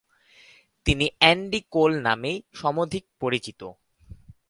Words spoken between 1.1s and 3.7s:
Andy Cole নামেই সমধিক পরিচিত।